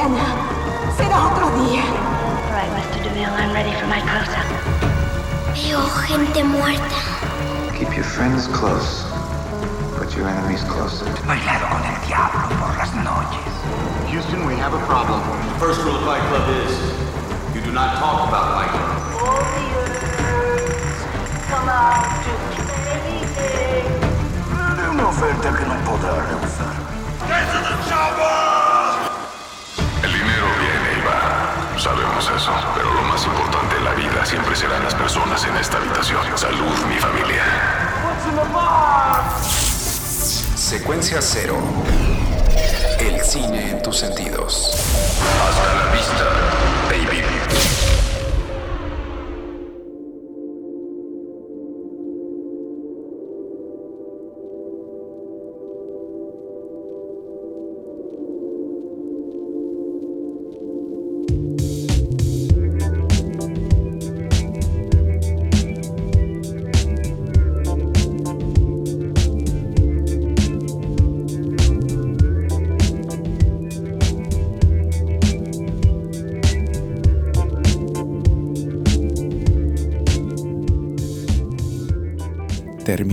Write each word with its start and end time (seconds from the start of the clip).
Right, 0.00 0.96
Será 0.96 1.26
otro 1.28 1.50
día. 1.60 1.84
Mr. 2.72 3.04
DeMille, 3.04 3.28
I'm 3.36 3.52
ready 3.52 3.70
for 3.78 3.86
my 3.86 4.00
close-up. 4.00 4.46
Veo 5.52 5.82
gente 6.08 6.42
muerta. 6.42 6.96
Keep 7.78 7.94
your 7.94 8.04
friends 8.04 8.46
close, 8.46 9.04
but 9.98 10.16
your 10.16 10.26
enemies 10.26 10.64
closer. 10.64 11.04
Bailado 11.28 11.68
con 11.68 11.84
el 11.84 12.00
diablo 12.08 12.48
por 12.58 12.74
las 12.78 12.94
noches. 13.04 13.52
Houston, 14.10 14.46
we 14.46 14.54
have 14.54 14.72
a 14.72 14.80
problem. 14.86 15.20
The 15.52 15.58
first 15.60 15.82
rule 15.82 15.96
of 15.96 16.04
Fight 16.06 16.22
Club 16.30 16.48
is 16.64 17.54
you 17.54 17.60
do 17.60 17.70
not 17.70 17.98
talk 17.98 18.26
about 18.26 18.54
Fight 18.54 18.70
Club. 18.70 18.89
Secuencia 41.20 41.79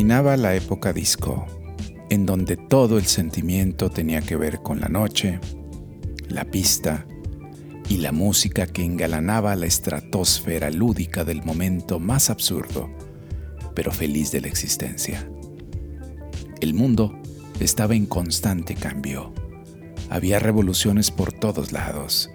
Terminaba 0.07 0.37
la 0.37 0.55
época 0.55 0.93
disco, 0.93 1.45
en 2.09 2.25
donde 2.25 2.55
todo 2.55 2.97
el 2.97 3.07
sentimiento 3.07 3.89
tenía 3.89 4.21
que 4.21 4.37
ver 4.37 4.61
con 4.61 4.79
la 4.79 4.87
noche, 4.87 5.41
la 6.29 6.45
pista 6.45 7.05
y 7.89 7.97
la 7.97 8.13
música 8.13 8.67
que 8.67 8.85
engalanaba 8.85 9.53
la 9.57 9.65
estratosfera 9.65 10.71
lúdica 10.71 11.25
del 11.25 11.43
momento 11.43 11.99
más 11.99 12.29
absurdo, 12.29 12.89
pero 13.75 13.91
feliz 13.91 14.31
de 14.31 14.39
la 14.39 14.47
existencia. 14.47 15.29
El 16.61 16.73
mundo 16.73 17.13
estaba 17.59 17.93
en 17.93 18.05
constante 18.05 18.75
cambio. 18.75 19.33
Había 20.09 20.39
revoluciones 20.39 21.11
por 21.11 21.33
todos 21.33 21.73
lados, 21.73 22.29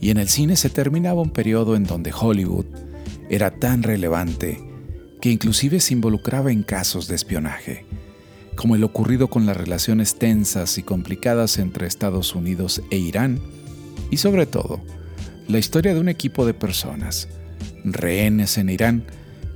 y 0.00 0.10
en 0.10 0.18
el 0.18 0.28
cine 0.28 0.54
se 0.54 0.70
terminaba 0.70 1.20
un 1.20 1.30
periodo 1.30 1.74
en 1.74 1.82
donde 1.82 2.12
Hollywood 2.12 2.66
era 3.28 3.50
tan 3.50 3.82
relevante 3.82 4.69
que 5.20 5.30
inclusive 5.30 5.80
se 5.80 5.94
involucraba 5.94 6.50
en 6.50 6.62
casos 6.62 7.06
de 7.06 7.14
espionaje, 7.14 7.84
como 8.56 8.74
el 8.74 8.84
ocurrido 8.84 9.28
con 9.28 9.46
las 9.46 9.56
relaciones 9.56 10.16
tensas 10.16 10.78
y 10.78 10.82
complicadas 10.82 11.58
entre 11.58 11.86
Estados 11.86 12.34
Unidos 12.34 12.82
e 12.90 12.96
Irán, 12.96 13.40
y 14.10 14.16
sobre 14.16 14.46
todo, 14.46 14.80
la 15.48 15.58
historia 15.58 15.94
de 15.94 16.00
un 16.00 16.08
equipo 16.08 16.46
de 16.46 16.54
personas, 16.54 17.28
rehenes 17.84 18.58
en 18.58 18.70
Irán, 18.70 19.04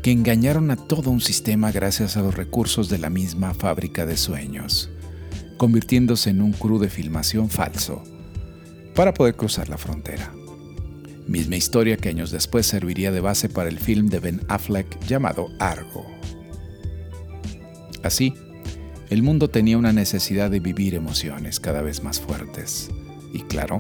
que 0.03 0.13
engañaron 0.13 0.71
a 0.71 0.77
todo 0.77 1.11
un 1.11 1.21
sistema 1.21 1.73
gracias 1.73 2.17
a 2.17 2.23
los 2.23 2.37
recursos 2.37 2.89
de 2.89 2.99
la 2.99 3.09
misma 3.09 3.55
fábrica 3.55 4.05
de 4.05 4.17
sueños, 4.17 4.91
convirtiéndose 5.57 6.31
en 6.31 6.43
un 6.43 6.53
crew 6.53 6.79
de 6.79 6.91
filmación 6.91 7.49
falso, 7.49 8.03
para 8.95 9.15
poder 9.15 9.35
cruzar 9.35 9.69
la 9.69 9.79
frontera. 9.79 10.33
Misma 11.27 11.57
historia 11.57 11.97
que 11.97 12.11
años 12.11 12.31
después 12.31 12.67
serviría 12.67 13.11
de 13.11 13.21
base 13.21 13.49
para 13.49 13.69
el 13.69 13.79
film 13.79 14.09
de 14.09 14.21
Ben 14.21 14.41
Affleck 14.49 14.99
llamado 15.07 15.49
Argo. 15.59 16.07
Así, 18.03 18.35
el 19.09 19.23
mundo 19.23 19.49
tenía 19.49 19.79
una 19.79 19.93
necesidad 19.93 20.51
de 20.51 20.61
vivir 20.61 20.95
emociones 20.95 21.61
cada 21.61 21.81
vez 21.81 22.03
más 22.03 22.21
fuertes. 22.21 22.91
Y 23.33 23.41
claro, 23.41 23.79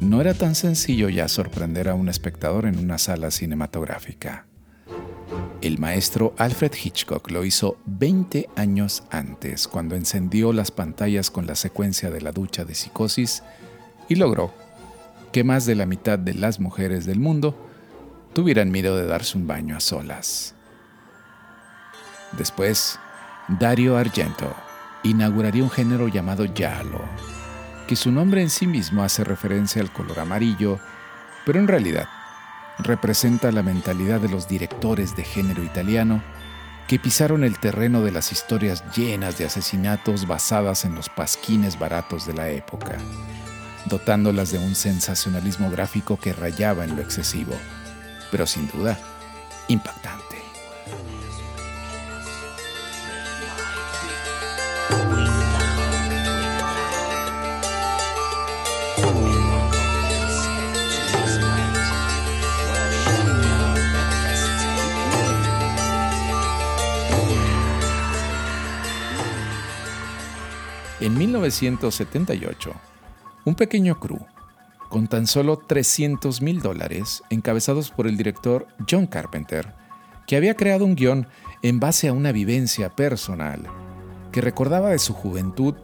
no 0.00 0.20
era 0.20 0.34
tan 0.34 0.54
sencillo 0.54 1.08
ya 1.08 1.28
sorprender 1.28 1.88
a 1.88 1.94
un 1.94 2.08
espectador 2.10 2.66
en 2.66 2.78
una 2.78 2.98
sala 2.98 3.30
cinematográfica. 3.30 4.46
El 5.62 5.78
maestro 5.78 6.34
Alfred 6.36 6.72
Hitchcock 6.74 7.30
lo 7.30 7.46
hizo 7.46 7.78
20 7.86 8.50
años 8.56 9.04
antes, 9.10 9.66
cuando 9.66 9.96
encendió 9.96 10.52
las 10.52 10.70
pantallas 10.70 11.30
con 11.30 11.46
la 11.46 11.54
secuencia 11.54 12.10
de 12.10 12.20
la 12.20 12.32
ducha 12.32 12.66
de 12.66 12.74
psicosis 12.74 13.42
y 14.08 14.16
logró 14.16 14.52
que 15.34 15.42
más 15.42 15.66
de 15.66 15.74
la 15.74 15.84
mitad 15.84 16.16
de 16.16 16.32
las 16.32 16.60
mujeres 16.60 17.06
del 17.06 17.18
mundo 17.18 17.58
tuvieran 18.34 18.70
miedo 18.70 18.96
de 18.96 19.04
darse 19.04 19.36
un 19.36 19.48
baño 19.48 19.76
a 19.76 19.80
solas. 19.80 20.54
Después, 22.38 23.00
Dario 23.48 23.96
Argento 23.96 24.54
inauguraría 25.02 25.64
un 25.64 25.70
género 25.70 26.06
llamado 26.06 26.46
giallo, 26.54 27.00
que 27.88 27.96
su 27.96 28.12
nombre 28.12 28.42
en 28.42 28.48
sí 28.48 28.68
mismo 28.68 29.02
hace 29.02 29.24
referencia 29.24 29.82
al 29.82 29.92
color 29.92 30.20
amarillo, 30.20 30.78
pero 31.44 31.58
en 31.58 31.66
realidad 31.66 32.06
representa 32.78 33.50
la 33.50 33.64
mentalidad 33.64 34.20
de 34.20 34.28
los 34.28 34.46
directores 34.46 35.16
de 35.16 35.24
género 35.24 35.64
italiano 35.64 36.22
que 36.86 37.00
pisaron 37.00 37.42
el 37.42 37.58
terreno 37.58 38.02
de 38.02 38.12
las 38.12 38.30
historias 38.30 38.84
llenas 38.96 39.36
de 39.36 39.46
asesinatos 39.46 40.28
basadas 40.28 40.84
en 40.84 40.94
los 40.94 41.08
pasquines 41.08 41.76
baratos 41.76 42.24
de 42.24 42.34
la 42.34 42.50
época 42.50 42.98
dotándolas 43.86 44.50
de 44.52 44.58
un 44.58 44.74
sensacionalismo 44.74 45.70
gráfico 45.70 46.18
que 46.18 46.32
rayaba 46.32 46.84
en 46.84 46.96
lo 46.96 47.02
excesivo, 47.02 47.54
pero 48.30 48.46
sin 48.46 48.68
duda 48.70 48.98
impactante. 49.68 50.24
En 71.00 71.18
1978, 71.18 72.72
un 73.44 73.54
pequeño 73.54 74.00
crew, 74.00 74.24
con 74.88 75.06
tan 75.06 75.26
solo 75.26 75.58
300 75.58 76.40
mil 76.40 76.60
dólares, 76.60 77.22
encabezados 77.28 77.90
por 77.90 78.06
el 78.06 78.16
director 78.16 78.66
John 78.88 79.06
Carpenter, 79.06 79.74
que 80.26 80.36
había 80.36 80.54
creado 80.54 80.84
un 80.84 80.94
guion 80.94 81.26
en 81.62 81.78
base 81.78 82.08
a 82.08 82.14
una 82.14 82.32
vivencia 82.32 82.88
personal, 82.90 83.66
que 84.32 84.40
recordaba 84.40 84.90
de 84.90 84.98
su 84.98 85.12
juventud 85.12 85.74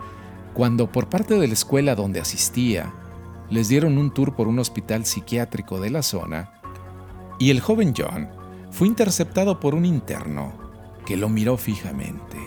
cuando 0.55 0.91
por 0.91 1.09
parte 1.09 1.39
de 1.39 1.47
la 1.47 1.53
escuela 1.53 1.95
donde 1.95 2.21
asistía, 2.21 2.95
les 3.51 3.69
dieron 3.69 3.99
un 3.99 4.13
tour 4.13 4.35
por 4.35 4.49
un 4.49 4.59
hospital 4.59 5.05
psiquiátrico 5.05 5.81
de 5.81 5.91
la 5.91 6.03
zona, 6.03 6.55
y 7.39 7.51
el 7.51 7.61
joven 7.61 7.95
John 7.97 8.29
fue 8.71 8.87
interceptado 8.87 9.61
por 9.61 9.75
un 9.75 9.85
interno 9.85 10.55
que 11.05 11.17
lo 11.17 11.29
miró 11.29 11.57
fijamente, 11.57 12.39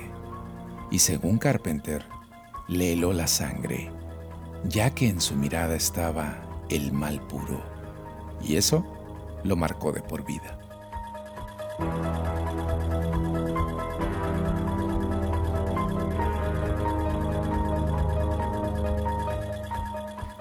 y 0.89 0.99
según 0.99 1.37
Carpenter, 1.37 2.05
le 2.67 2.93
heló 2.93 3.13
la 3.13 3.27
sangre 3.27 3.91
ya 4.65 4.89
que 4.93 5.07
en 5.07 5.19
su 5.21 5.35
mirada 5.35 5.75
estaba 5.75 6.65
el 6.69 6.91
mal 6.91 7.21
puro, 7.27 7.61
y 8.41 8.55
eso 8.55 8.85
lo 9.43 9.55
marcó 9.55 9.91
de 9.91 10.01
por 10.01 10.25
vida. 10.25 10.59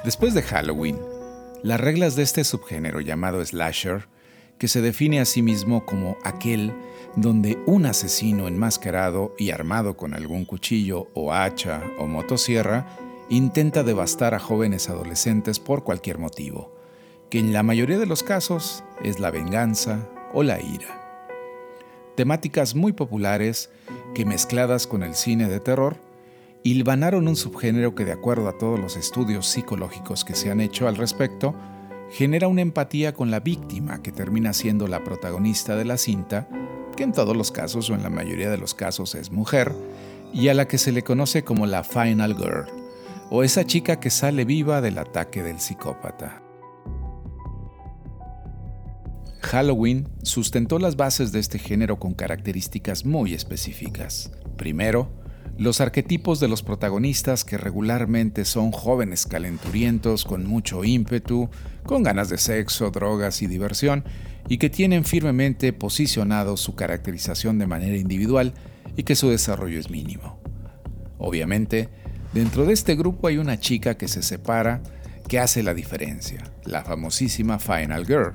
Después 0.05 0.35
de 0.35 0.43
Halloween, 0.43 0.99
las 1.63 1.81
reglas 1.81 2.17
de 2.17 2.23
este 2.23 2.43
subgénero 2.43 3.01
llamado 3.01 3.45
slasher, 3.45 4.09
que 4.59 4.69
se 4.69 4.81
define 4.81 5.21
a 5.21 5.25
sí 5.25 5.43
mismo 5.43 5.87
como 5.87 6.17
aquel 6.25 6.73
donde 7.17 7.59
un 7.67 7.87
asesino 7.87 8.49
enmascarado 8.49 9.35
y 9.39 9.51
armado 9.51 9.97
con 9.97 10.15
algún 10.15 10.45
cuchillo 10.45 11.09
o 11.15 11.33
hacha 11.33 11.83
o 11.99 12.07
motosierra 12.07 12.87
intenta 13.33 13.83
devastar 13.83 14.35
a 14.35 14.39
jóvenes 14.39 14.91
adolescentes 14.91 15.59
por 15.59 15.85
cualquier 15.85 16.19
motivo, 16.19 16.71
que 17.31 17.39
en 17.39 17.55
la 17.55 17.63
mayoría 17.63 17.99
de 17.99 18.05
los 18.05 18.23
casos 18.23 18.85
es 19.03 19.21
la 19.21 19.31
venganza 19.31 20.07
o 20.35 20.43
la 20.43 20.61
ira. 20.61 21.31
Temáticas 22.15 22.75
muy 22.75 22.93
populares 22.93 23.71
que 24.15 24.27
mezcladas 24.27 24.87
con 24.87 25.03
el 25.03 25.15
cine 25.15 25.49
de 25.49 25.61
terror, 25.61 25.97
hilvanaron 26.63 27.27
un 27.27 27.37
subgénero 27.37 27.95
que 27.95 28.05
de 28.05 28.13
acuerdo 28.13 28.51
a 28.51 28.59
todos 28.59 28.79
los 28.79 28.99
estudios 28.99 29.47
psicológicos 29.47 30.27
que 30.27 30.35
se 30.35 30.51
han 30.51 30.61
hecho 30.61 30.87
al 30.87 30.97
respecto, 30.97 31.55
genera 32.11 32.49
una 32.49 32.61
empatía 32.61 33.15
con 33.15 33.31
la 33.31 33.41
víctima 33.41 34.03
que 34.03 34.13
termina 34.13 34.53
siendo 34.53 34.89
la 34.89 35.05
protagonista 35.05 35.75
de 35.75 35.87
la 35.87 35.97
cinta, 35.97 36.51
que 36.99 37.05
en 37.05 37.13
todos 37.13 37.35
los 37.35 37.51
casos 37.51 37.89
o 37.89 37.95
en 37.95 38.03
la 38.03 38.11
mayoría 38.11 38.51
de 38.51 38.59
los 38.59 38.75
casos 38.75 39.15
es 39.15 39.33
mujer, 39.33 39.73
y 40.35 40.49
a 40.49 40.55
la 40.55 40.69
que 40.69 40.77
se 40.77 40.93
le 40.93 41.03
conoce 41.03 41.45
como 41.45 41.65
la 41.65 41.83
Final 41.83 42.37
Girl, 42.37 42.82
o 43.35 43.43
esa 43.43 43.65
chica 43.65 43.99
que 43.99 44.11
sale 44.11 44.45
viva 44.45 44.83
del 44.83 44.99
ataque 44.99 45.43
del 45.43 45.59
psicópata. 45.59 46.43
Halloween 49.41 50.07
sustentó 50.23 50.79
las 50.79 50.97
bases 50.97 51.33
de 51.33 51.39
este 51.41 51.59
género 51.59 51.99
con 51.99 52.13
características 52.13 53.07
muy 53.07 53.33
específicas. 53.33 54.33
Primero, 54.59 55.11
los 55.57 55.81
arquetipos 55.81 56.41
de 56.41 56.49
los 56.49 56.63
protagonistas 56.63 57.43
que 57.43 57.57
regularmente 57.57 58.45
son 58.45 58.71
jóvenes 58.71 59.25
calenturientos 59.25 60.27
con 60.27 60.45
mucho 60.45 60.85
ímpetu, 60.85 61.49
con 61.85 62.03
ganas 62.03 62.29
de 62.29 62.37
sexo, 62.37 62.91
drogas 62.91 63.41
y 63.41 63.47
diversión, 63.47 64.05
y 64.47 64.59
que 64.59 64.69
tienen 64.69 65.07
firmemente 65.07 65.73
posicionado 65.73 66.59
su 66.59 66.75
caracterización 66.75 67.59
de 67.59 67.67
manera 67.67 67.97
individual 67.97 68.53
y 68.95 69.05
que 69.05 69.17
su 69.17 69.31
desarrollo 69.31 69.81
es 69.81 69.89
mínimo. 69.89 70.39
Obviamente, 71.17 72.02
dentro 72.33 72.65
de 72.65 72.73
este 72.73 72.95
grupo 72.95 73.29
hay 73.29 73.39
una 73.39 73.59
chica 73.59 73.97
que 73.97 74.09
se 74.09 74.23
separa, 74.23 74.81
que 75.29 75.39
hace 75.39 75.63
la 75.63 75.75
diferencia, 75.75 76.43
la 76.65 76.85
famosísima 76.85 77.59
Final 77.59 78.07
Girl, 78.07 78.35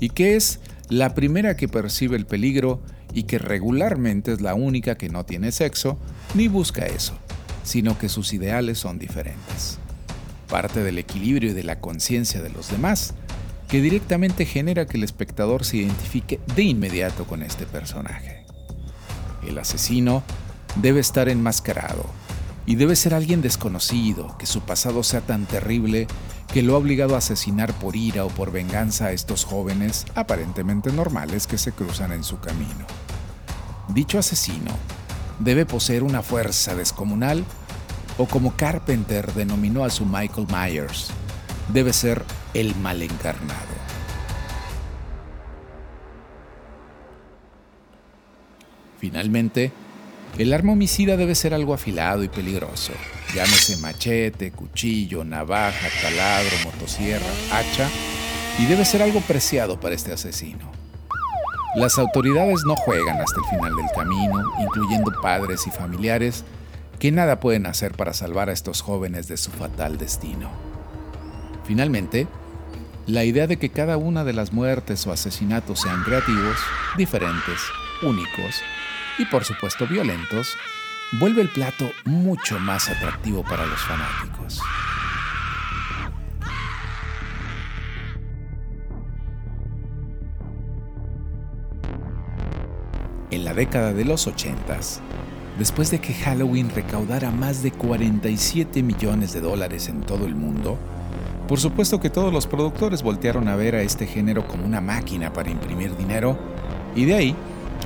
y 0.00 0.10
que 0.10 0.36
es 0.36 0.60
la 0.88 1.14
primera 1.14 1.56
que 1.56 1.68
percibe 1.68 2.16
el 2.16 2.26
peligro 2.26 2.82
y 3.12 3.24
que 3.24 3.38
regularmente 3.38 4.32
es 4.32 4.40
la 4.40 4.54
única 4.54 4.96
que 4.96 5.08
no 5.08 5.24
tiene 5.24 5.52
sexo 5.52 5.98
ni 6.34 6.48
busca 6.48 6.86
eso, 6.86 7.18
sino 7.64 7.98
que 7.98 8.08
sus 8.08 8.32
ideales 8.32 8.78
son 8.78 8.98
diferentes. 8.98 9.78
Parte 10.48 10.82
del 10.82 10.98
equilibrio 10.98 11.50
y 11.50 11.54
de 11.54 11.64
la 11.64 11.80
conciencia 11.80 12.42
de 12.42 12.50
los 12.50 12.70
demás, 12.70 13.14
que 13.68 13.80
directamente 13.80 14.46
genera 14.46 14.86
que 14.86 14.96
el 14.96 15.02
espectador 15.02 15.64
se 15.64 15.78
identifique 15.78 16.40
de 16.54 16.62
inmediato 16.62 17.26
con 17.26 17.42
este 17.42 17.66
personaje. 17.66 18.44
El 19.46 19.58
asesino 19.58 20.22
debe 20.76 21.00
estar 21.00 21.28
enmascarado 21.28 22.04
y 22.66 22.74
debe 22.74 22.96
ser 22.96 23.14
alguien 23.14 23.40
desconocido, 23.40 24.36
que 24.38 24.46
su 24.46 24.60
pasado 24.60 25.04
sea 25.04 25.20
tan 25.20 25.46
terrible 25.46 26.08
que 26.52 26.62
lo 26.62 26.74
ha 26.74 26.78
obligado 26.78 27.14
a 27.14 27.18
asesinar 27.18 27.72
por 27.74 27.96
ira 27.96 28.24
o 28.24 28.28
por 28.28 28.50
venganza 28.50 29.06
a 29.06 29.12
estos 29.12 29.44
jóvenes 29.44 30.04
aparentemente 30.14 30.92
normales 30.92 31.46
que 31.46 31.58
se 31.58 31.72
cruzan 31.72 32.12
en 32.12 32.24
su 32.24 32.40
camino. 32.40 32.86
Dicho 33.88 34.18
asesino 34.18 34.72
debe 35.38 35.64
poseer 35.64 36.02
una 36.02 36.22
fuerza 36.22 36.74
descomunal 36.74 37.44
o 38.18 38.26
como 38.26 38.56
Carpenter 38.56 39.32
denominó 39.34 39.84
a 39.84 39.90
su 39.90 40.04
Michael 40.04 40.48
Myers, 40.48 41.08
debe 41.72 41.92
ser 41.92 42.24
el 42.54 42.74
mal 42.76 43.02
encarnado. 43.02 43.76
Finalmente, 48.98 49.72
el 50.38 50.52
arma 50.52 50.72
homicida 50.72 51.16
debe 51.16 51.34
ser 51.34 51.54
algo 51.54 51.72
afilado 51.72 52.22
y 52.22 52.28
peligroso, 52.28 52.92
llámese 53.34 53.78
machete, 53.78 54.50
cuchillo, 54.50 55.24
navaja, 55.24 55.88
taladro, 56.02 56.56
motosierra, 56.64 57.26
hacha, 57.52 57.88
y 58.58 58.66
debe 58.66 58.84
ser 58.84 59.02
algo 59.02 59.20
preciado 59.22 59.80
para 59.80 59.94
este 59.94 60.12
asesino. 60.12 60.70
Las 61.74 61.98
autoridades 61.98 62.60
no 62.66 62.74
juegan 62.76 63.18
hasta 63.20 63.40
el 63.40 63.56
final 63.56 63.76
del 63.76 63.86
camino, 63.94 64.42
incluyendo 64.60 65.10
padres 65.22 65.66
y 65.66 65.70
familiares, 65.70 66.44
que 66.98 67.12
nada 67.12 67.40
pueden 67.40 67.66
hacer 67.66 67.92
para 67.92 68.12
salvar 68.12 68.50
a 68.50 68.52
estos 68.52 68.82
jóvenes 68.82 69.28
de 69.28 69.36
su 69.36 69.50
fatal 69.50 69.96
destino. 69.98 70.50
Finalmente, 71.64 72.26
la 73.06 73.24
idea 73.24 73.46
de 73.46 73.58
que 73.58 73.70
cada 73.70 73.96
una 73.96 74.24
de 74.24 74.32
las 74.32 74.52
muertes 74.52 75.06
o 75.06 75.12
asesinatos 75.12 75.80
sean 75.80 76.02
creativos, 76.02 76.56
diferentes, 76.96 77.60
únicos 78.02 78.62
y 79.18 79.24
por 79.26 79.44
supuesto 79.44 79.86
violentos, 79.86 80.56
vuelve 81.12 81.42
el 81.42 81.48
plato 81.48 81.90
mucho 82.04 82.58
más 82.58 82.88
atractivo 82.88 83.42
para 83.42 83.66
los 83.66 83.80
fanáticos. 83.80 84.60
En 93.30 93.44
la 93.44 93.54
década 93.54 93.92
de 93.92 94.04
los 94.04 94.26
80, 94.26 94.78
después 95.58 95.90
de 95.90 96.00
que 96.00 96.14
Halloween 96.14 96.70
recaudara 96.70 97.30
más 97.30 97.62
de 97.62 97.70
47 97.72 98.82
millones 98.82 99.32
de 99.32 99.40
dólares 99.40 99.88
en 99.88 100.00
todo 100.02 100.26
el 100.26 100.34
mundo, 100.34 100.78
por 101.48 101.60
supuesto 101.60 102.00
que 102.00 102.10
todos 102.10 102.32
los 102.32 102.46
productores 102.46 103.02
voltearon 103.02 103.48
a 103.48 103.56
ver 103.56 103.74
a 103.74 103.82
este 103.82 104.06
género 104.06 104.46
como 104.46 104.64
una 104.64 104.80
máquina 104.80 105.32
para 105.32 105.50
imprimir 105.50 105.96
dinero, 105.96 106.38
y 106.94 107.04
de 107.04 107.14
ahí 107.14 107.36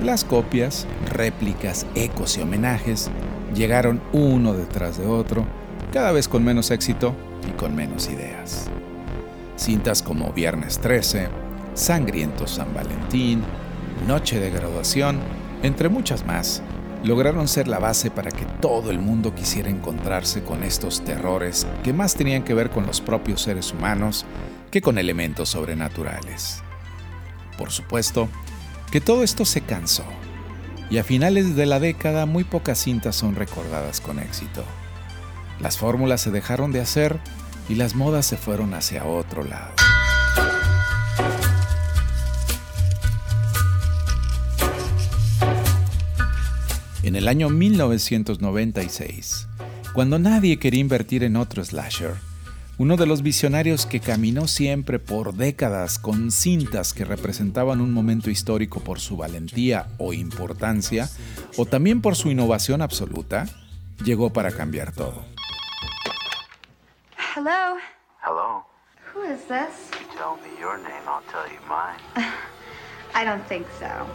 las 0.02 0.24
copias, 0.24 0.86
réplicas, 1.12 1.86
ecos 1.94 2.38
y 2.38 2.40
homenajes 2.40 3.10
llegaron 3.54 4.00
uno 4.12 4.54
detrás 4.54 4.98
de 4.98 5.06
otro, 5.06 5.44
cada 5.92 6.12
vez 6.12 6.28
con 6.28 6.44
menos 6.44 6.70
éxito 6.70 7.14
y 7.48 7.52
con 7.52 7.74
menos 7.74 8.08
ideas. 8.08 8.70
Cintas 9.58 10.02
como 10.02 10.32
Viernes 10.32 10.78
13, 10.78 11.28
Sangriento 11.74 12.46
San 12.46 12.72
Valentín, 12.74 13.42
Noche 14.06 14.40
de 14.40 14.50
Graduación, 14.50 15.18
entre 15.62 15.88
muchas 15.88 16.24
más, 16.24 16.62
lograron 17.04 17.48
ser 17.48 17.68
la 17.68 17.78
base 17.78 18.10
para 18.10 18.30
que 18.30 18.46
todo 18.60 18.90
el 18.90 18.98
mundo 18.98 19.34
quisiera 19.34 19.68
encontrarse 19.68 20.42
con 20.42 20.62
estos 20.62 21.02
terrores 21.02 21.66
que 21.82 21.92
más 21.92 22.14
tenían 22.14 22.42
que 22.42 22.54
ver 22.54 22.70
con 22.70 22.86
los 22.86 23.00
propios 23.00 23.42
seres 23.42 23.72
humanos 23.72 24.24
que 24.70 24.80
con 24.80 24.98
elementos 24.98 25.50
sobrenaturales. 25.50 26.62
Por 27.58 27.70
supuesto, 27.70 28.28
que 28.90 29.00
todo 29.00 29.22
esto 29.22 29.44
se 29.44 29.60
cansó, 29.60 30.04
y 30.90 30.98
a 30.98 31.04
finales 31.04 31.54
de 31.54 31.66
la 31.66 31.78
década 31.78 32.26
muy 32.26 32.42
pocas 32.44 32.78
cintas 32.78 33.14
son 33.14 33.36
recordadas 33.36 34.00
con 34.00 34.18
éxito. 34.18 34.64
Las 35.60 35.78
fórmulas 35.78 36.20
se 36.20 36.30
dejaron 36.30 36.72
de 36.72 36.80
hacer 36.80 37.20
y 37.68 37.76
las 37.76 37.94
modas 37.94 38.26
se 38.26 38.36
fueron 38.36 38.74
hacia 38.74 39.04
otro 39.04 39.44
lado. 39.44 39.70
En 47.02 47.14
el 47.16 47.28
año 47.28 47.48
1996, 47.48 49.46
cuando 49.94 50.18
nadie 50.18 50.58
quería 50.58 50.80
invertir 50.80 51.22
en 51.24 51.36
otro 51.36 51.64
slasher, 51.64 52.14
uno 52.80 52.96
de 52.96 53.04
los 53.04 53.20
visionarios 53.20 53.84
que 53.84 54.00
caminó 54.00 54.48
siempre 54.48 54.98
por 54.98 55.34
décadas 55.34 55.98
con 55.98 56.30
cintas 56.30 56.94
que 56.94 57.04
representaban 57.04 57.82
un 57.82 57.92
momento 57.92 58.30
histórico 58.30 58.80
por 58.80 59.00
su 59.00 59.18
valentía 59.18 59.88
o 59.98 60.14
importancia, 60.14 61.06
o 61.58 61.66
también 61.66 62.00
por 62.00 62.16
su 62.16 62.30
innovación 62.30 62.80
absoluta, 62.80 63.44
llegó 64.02 64.32
para 64.32 64.50
cambiar 64.52 64.92
todo. 64.92 65.26
Hello. 67.36 67.76
Hello. 68.24 68.64
Who 69.12 69.24
is 69.24 69.40
this? 69.42 69.90
You 70.00 70.06
tell 70.16 70.38
me 70.42 70.58
your 70.58 70.78
name, 70.78 71.04
I'll 71.06 71.20
tell 71.30 71.46
you 71.52 71.60
mine. 71.68 72.00
I 73.14 73.26
don't 73.26 73.46
think 73.46 73.66
so. 73.78 74.06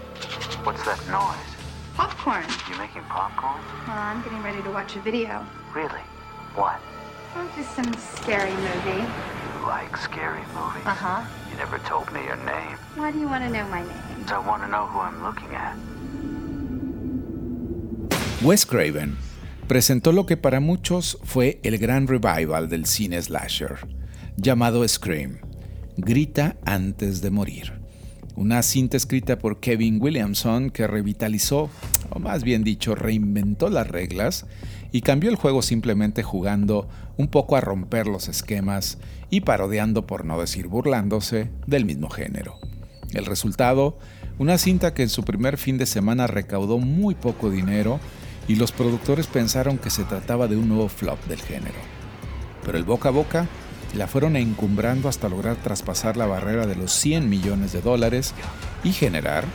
What's 0.63 0.83
that 0.85 0.97
noise? 1.11 1.37
Popcorn. 1.95 2.43
You 2.67 2.79
making 2.79 3.03
popcorn? 3.09 3.61
Well, 3.87 3.95
I'm 3.95 4.23
getting 4.23 4.41
ready 4.41 4.63
to 4.63 4.71
watch 4.71 4.95
a 4.95 5.01
video. 5.01 5.45
Really? 5.71 6.01
What? 6.55 6.81
Just 7.35 7.75
some 7.75 7.93
scary 8.15 8.51
movie. 8.51 9.03
You 9.03 9.67
like 9.67 9.95
scary 9.97 10.43
movies? 10.53 10.85
Uh 10.85 10.95
huh. 10.95 11.21
You 11.51 11.57
never 11.57 11.79
told 11.79 12.11
me 12.13 12.23
your 12.23 12.37
name. 12.37 12.77
Why 12.95 13.11
do 13.11 13.19
you 13.19 13.27
want 13.27 13.43
to 13.43 13.49
know 13.49 13.67
my 13.67 13.81
name? 13.81 14.25
I 14.27 14.39
want 14.39 14.63
to 14.63 14.69
know 14.69 14.87
who 14.87 14.99
I'm 14.99 15.21
looking 15.21 15.53
at. 15.53 15.75
Wes 18.41 18.65
Craven 18.65 19.17
presentó 19.67 20.13
lo 20.13 20.25
que 20.25 20.37
para 20.37 20.61
muchos 20.61 21.17
fue 21.23 21.59
el 21.63 21.77
gran 21.77 22.07
revival 22.07 22.69
del 22.69 22.85
cine 22.85 23.21
slasher, 23.21 23.79
llamado 24.37 24.87
Scream, 24.87 25.39
Grita 25.97 26.55
antes 26.65 27.21
de 27.21 27.31
morir. 27.31 27.73
Una 28.35 28.63
cinta 28.63 28.97
escrita 28.97 29.39
por 29.39 29.59
Kevin 29.59 30.01
Williamson 30.01 30.69
que 30.69 30.87
revitalizó, 30.87 31.69
o 32.09 32.19
más 32.19 32.43
bien 32.43 32.63
dicho, 32.63 32.95
reinventó 32.95 33.69
las 33.69 33.87
reglas 33.87 34.45
y 34.91 35.01
cambió 35.01 35.29
el 35.29 35.35
juego 35.35 35.61
simplemente 35.61 36.23
jugando 36.23 36.87
un 37.17 37.27
poco 37.27 37.55
a 37.55 37.61
romper 37.61 38.07
los 38.07 38.27
esquemas 38.27 38.97
y 39.29 39.41
parodiando, 39.41 40.07
por 40.07 40.25
no 40.25 40.39
decir 40.39 40.67
burlándose, 40.67 41.49
del 41.67 41.85
mismo 41.85 42.09
género. 42.09 42.57
El 43.13 43.25
resultado, 43.25 43.97
una 44.37 44.57
cinta 44.57 44.93
que 44.93 45.03
en 45.03 45.09
su 45.09 45.23
primer 45.23 45.57
fin 45.57 45.77
de 45.77 45.85
semana 45.85 46.27
recaudó 46.27 46.77
muy 46.79 47.15
poco 47.15 47.49
dinero 47.49 47.99
y 48.47 48.55
los 48.55 48.71
productores 48.71 49.27
pensaron 49.27 49.77
que 49.77 49.89
se 49.89 50.03
trataba 50.03 50.47
de 50.47 50.57
un 50.57 50.67
nuevo 50.67 50.89
flop 50.89 51.23
del 51.25 51.41
género. 51.41 51.79
Pero 52.63 52.77
el 52.77 52.83
boca 52.83 53.09
a 53.09 53.11
boca 53.11 53.47
la 53.95 54.07
fueron 54.07 54.35
encumbrando 54.35 55.07
hasta 55.07 55.29
lograr 55.29 55.55
traspasar 55.57 56.17
la 56.17 56.25
barrera 56.25 56.67
de 56.67 56.75
los 56.75 56.91
100 56.91 57.29
millones 57.29 57.71
de 57.71 57.81
dólares 57.81 58.33
y 58.83 58.91
generar 58.91 59.45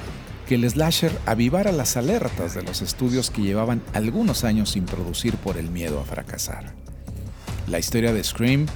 que 0.50 0.56
el 0.56 0.68
slasher 0.68 1.16
avivara 1.26 1.70
las 1.70 1.96
alertas 1.96 2.56
de 2.56 2.64
los 2.64 2.82
estudios 2.82 3.30
que 3.30 3.40
llevaban 3.40 3.80
algunos 3.92 4.42
años 4.42 4.70
sin 4.70 4.84
producir 4.84 5.36
por 5.36 5.56
el 5.56 5.70
miedo 5.70 6.00
a 6.00 6.04
fracasar. 6.04 6.74
La 7.68 7.78
historia 7.78 8.12
de 8.12 8.24
Scream 8.24 8.66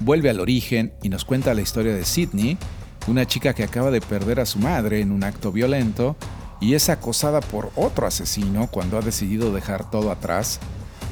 vuelve 0.00 0.28
al 0.28 0.38
origen 0.38 0.92
y 1.02 1.08
nos 1.08 1.24
cuenta 1.24 1.54
la 1.54 1.62
historia 1.62 1.94
de 1.94 2.04
Sidney, 2.04 2.58
una 3.06 3.26
chica 3.26 3.54
que 3.54 3.64
acaba 3.64 3.90
de 3.90 4.02
perder 4.02 4.38
a 4.38 4.44
su 4.44 4.58
madre 4.58 5.00
en 5.00 5.12
un 5.12 5.24
acto 5.24 5.50
violento 5.50 6.14
y 6.60 6.74
es 6.74 6.90
acosada 6.90 7.40
por 7.40 7.70
otro 7.74 8.06
asesino 8.06 8.66
cuando 8.66 8.98
ha 8.98 9.00
decidido 9.00 9.50
dejar 9.50 9.90
todo 9.90 10.10
atrás, 10.10 10.60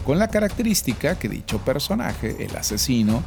con 0.04 0.18
la 0.18 0.28
característica 0.28 1.18
que 1.18 1.30
dicho 1.30 1.56
personaje, 1.60 2.36
el 2.44 2.54
asesino, 2.54 3.22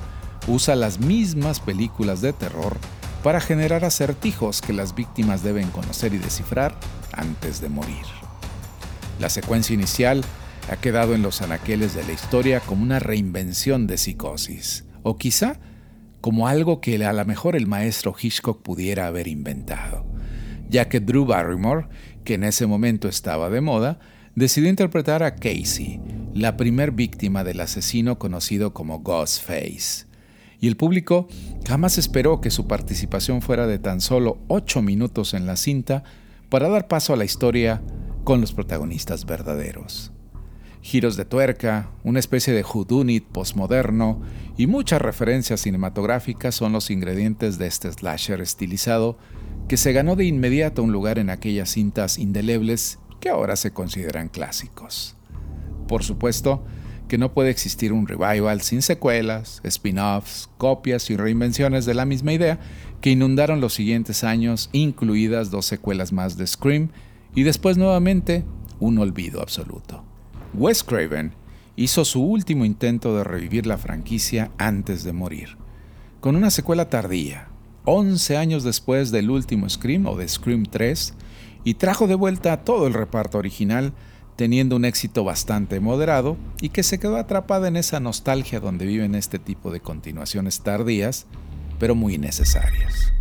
usa 0.47 0.75
las 0.75 0.99
mismas 0.99 1.59
películas 1.59 2.21
de 2.21 2.31
terror 2.31 2.77
para 3.25 3.41
generar 3.41 3.83
acertijos 3.85 4.61
que 4.61 4.71
las 4.71 4.93
víctimas 4.93 5.41
deben 5.41 5.71
conocer 5.71 6.13
y 6.13 6.19
descifrar 6.19 6.75
antes 7.11 7.59
de 7.59 7.69
morir. 7.69 8.05
La 9.19 9.29
secuencia 9.29 9.73
inicial 9.73 10.23
ha 10.69 10.75
quedado 10.75 11.15
en 11.15 11.23
los 11.23 11.41
anaqueles 11.41 11.95
de 11.95 12.03
la 12.03 12.11
historia 12.11 12.59
como 12.59 12.83
una 12.83 12.99
reinvención 12.99 13.87
de 13.87 13.97
psicosis, 13.97 14.85
o 15.01 15.17
quizá 15.17 15.57
como 16.21 16.47
algo 16.47 16.81
que 16.81 17.03
a 17.03 17.13
lo 17.13 17.25
mejor 17.25 17.55
el 17.55 17.65
maestro 17.65 18.13
Hitchcock 18.15 18.61
pudiera 18.61 19.07
haber 19.07 19.27
inventado, 19.27 20.05
ya 20.69 20.87
que 20.87 20.99
Drew 20.99 21.25
Barrymore, 21.25 21.87
que 22.25 22.35
en 22.35 22.43
ese 22.43 22.67
momento 22.67 23.07
estaba 23.07 23.49
de 23.49 23.61
moda, 23.61 23.97
decidió 24.35 24.69
interpretar 24.69 25.23
a 25.23 25.33
Casey, 25.33 25.99
la 26.35 26.57
primer 26.57 26.91
víctima 26.91 27.43
del 27.43 27.61
asesino 27.61 28.19
conocido 28.19 28.75
como 28.75 28.99
Ghostface. 28.99 30.05
Y 30.65 30.67
el 30.67 30.77
público 30.77 31.27
jamás 31.67 31.99
esperó 31.99 32.41
que 32.41 32.49
su 32.49 32.65
participación 32.65 33.43
fuera 33.43 33.67
de 33.67 33.77
tan 33.77 34.01
solo 34.01 34.39
8 34.47 34.81
minutos 34.81 35.35
en 35.35 35.45
la 35.45 35.57
cinta 35.57 36.03
para 36.49 36.69
dar 36.69 36.87
paso 36.87 37.13
a 37.13 37.17
la 37.17 37.23
historia 37.23 37.83
con 38.23 38.41
los 38.41 38.51
protagonistas 38.51 39.27
verdaderos. 39.27 40.11
Giros 40.81 41.17
de 41.17 41.25
tuerca, 41.25 41.91
una 42.03 42.17
especie 42.17 42.51
de 42.51 42.63
whodunit 42.63 43.27
postmoderno 43.27 44.23
y 44.57 44.65
muchas 44.65 45.03
referencias 45.03 45.61
cinematográficas 45.61 46.55
son 46.55 46.71
los 46.71 46.89
ingredientes 46.89 47.59
de 47.59 47.67
este 47.67 47.91
slasher 47.91 48.41
estilizado 48.41 49.19
que 49.67 49.77
se 49.77 49.93
ganó 49.93 50.15
de 50.15 50.25
inmediato 50.25 50.81
un 50.81 50.91
lugar 50.91 51.19
en 51.19 51.29
aquellas 51.29 51.69
cintas 51.69 52.17
indelebles 52.17 52.97
que 53.19 53.29
ahora 53.29 53.55
se 53.55 53.69
consideran 53.69 54.29
clásicos. 54.29 55.15
Por 55.87 56.01
supuesto 56.01 56.65
que 57.07 57.17
no 57.17 57.33
puede 57.33 57.49
existir 57.49 57.93
un 57.93 58.07
revival 58.07 58.61
sin 58.61 58.81
secuelas, 58.81 59.61
spin-offs, 59.63 60.49
copias 60.57 61.09
y 61.09 61.17
reinvenciones 61.17 61.85
de 61.85 61.93
la 61.93 62.05
misma 62.05 62.33
idea 62.33 62.59
que 63.01 63.11
inundaron 63.11 63.61
los 63.61 63.73
siguientes 63.73 64.23
años, 64.23 64.69
incluidas 64.71 65.51
dos 65.51 65.65
secuelas 65.65 66.11
más 66.11 66.37
de 66.37 66.47
Scream 66.47 66.89
y 67.35 67.43
después 67.43 67.77
nuevamente 67.77 68.43
un 68.79 68.97
olvido 68.97 69.41
absoluto. 69.41 70.03
Wes 70.53 70.83
Craven 70.83 71.33
hizo 71.75 72.05
su 72.05 72.23
último 72.23 72.65
intento 72.65 73.15
de 73.15 73.23
revivir 73.23 73.67
la 73.67 73.77
franquicia 73.77 74.51
antes 74.57 75.03
de 75.03 75.13
morir, 75.13 75.57
con 76.21 76.35
una 76.35 76.49
secuela 76.49 76.89
tardía, 76.89 77.49
11 77.85 78.37
años 78.37 78.63
después 78.63 79.11
del 79.11 79.29
último 79.29 79.69
Scream 79.69 80.07
o 80.07 80.15
de 80.15 80.27
Scream 80.27 80.65
3, 80.65 81.13
y 81.63 81.75
trajo 81.75 82.07
de 82.07 82.15
vuelta 82.15 82.63
todo 82.63 82.87
el 82.87 82.93
reparto 82.93 83.37
original, 83.37 83.93
teniendo 84.35 84.75
un 84.75 84.85
éxito 84.85 85.23
bastante 85.23 85.79
moderado 85.79 86.37
y 86.61 86.69
que 86.69 86.83
se 86.83 86.99
quedó 86.99 87.17
atrapada 87.17 87.67
en 87.67 87.77
esa 87.77 87.99
nostalgia 87.99 88.59
donde 88.59 88.85
viven 88.85 89.15
este 89.15 89.39
tipo 89.39 89.71
de 89.71 89.79
continuaciones 89.79 90.61
tardías, 90.61 91.25
pero 91.79 91.95
muy 91.95 92.17
necesarias. 92.17 93.13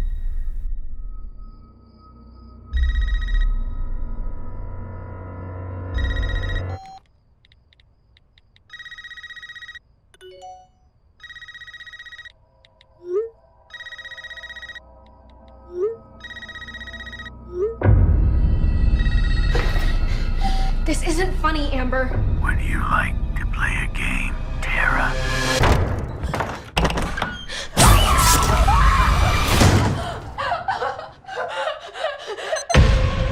Isn't 21.25 21.41
funny, 21.41 21.73
Amber. 21.73 22.11
Would 22.43 22.61
you 22.61 22.79
like 22.81 23.15
to 23.39 23.47
play 23.47 23.73
a 23.81 23.89
game, 23.97 24.35
Tara? 24.61 25.09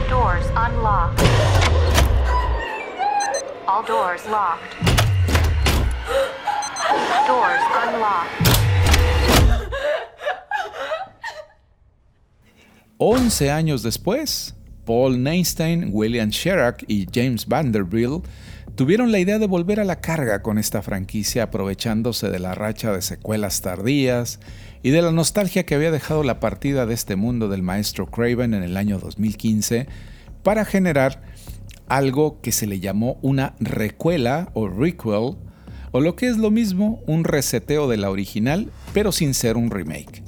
Doors 0.09 0.47
unlocked. 0.57 1.21
All 3.69 3.83
doors 3.83 4.25
locked. 4.27 4.75
Doors 7.27 7.65
unlocked. 7.83 8.49
11 12.99 13.51
años 13.51 13.83
después, 13.83 14.55
Paul 14.85 15.23
Neinstein, 15.23 15.91
William 15.93 16.31
Sherrock 16.31 16.83
y 16.89 17.07
James 17.12 17.47
Vanderbilt 17.47 18.25
tuvieron 18.75 19.12
la 19.12 19.19
idea 19.19 19.39
de 19.39 19.47
volver 19.47 19.81
a 19.81 19.85
la 19.85 20.01
carga 20.01 20.43
con 20.43 20.59
esta 20.59 20.83
franquicia 20.83 21.45
aprovechándose 21.45 22.31
de 22.31 22.39
la 22.39 22.55
racha 22.55 22.93
de 22.93 23.03
secuelas 23.03 23.61
tardías 23.61 24.41
y 24.83 24.91
de 24.91 25.03
la 25.03 25.12
nostalgia 25.12 25.65
que 25.65 25.75
había 25.75 25.91
dejado 25.91 26.25
la 26.25 26.41
partida 26.41 26.87
de 26.87 26.95
este 26.95 27.17
mundo 27.17 27.49
del 27.49 27.62
maestro 27.62 28.07
Craven 28.11 28.55
en 28.55 28.62
el 28.62 28.77
año 28.77 28.99
2015 28.99 29.87
para 30.43 30.65
generar 30.65 31.23
algo 31.89 32.41
que 32.41 32.53
se 32.53 32.67
le 32.67 32.81
llamó 32.81 33.19
una 33.23 33.55
recuela 33.61 34.51
o 34.55 34.69
requel 34.69 35.37
o 35.95 36.01
lo 36.01 36.17
que 36.17 36.27
es 36.27 36.39
lo 36.39 36.51
mismo 36.51 37.03
un 37.07 37.25
reseteo 37.25 37.89
de 37.89 37.99
la 37.99 38.11
original 38.11 38.71
pero 38.95 39.12
sin 39.12 39.35
ser 39.35 39.57
un 39.57 39.71
remake 39.71 40.22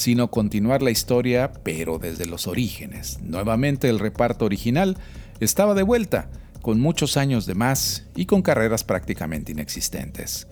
sino 0.00 0.30
continuar 0.30 0.80
la 0.80 0.90
historia, 0.90 1.52
pero 1.62 1.98
desde 1.98 2.24
los 2.24 2.46
orígenes. 2.46 3.18
Nuevamente 3.22 3.90
el 3.90 3.98
reparto 3.98 4.46
original 4.46 4.96
estaba 5.40 5.74
de 5.74 5.82
vuelta, 5.82 6.30
con 6.62 6.80
muchos 6.80 7.18
años 7.18 7.44
de 7.44 7.54
más 7.54 8.06
y 8.16 8.24
con 8.24 8.40
carreras 8.40 8.82
prácticamente 8.82 9.52
inexistentes. 9.52 10.46